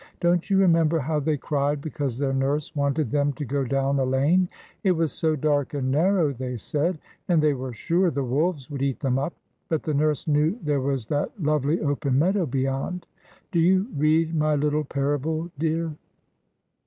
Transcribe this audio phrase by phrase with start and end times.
[0.19, 4.03] Don't you remember how they cried because their nurse wanted them to go down a
[4.03, 4.49] lane
[4.83, 8.81] it was so dark and narrow, they said, and they were sure the wolves would
[8.81, 9.33] eat them up;
[9.69, 13.05] but the nurse knew there was that lovely open meadow beyond.
[13.51, 15.95] Do you read my little parable, dear?"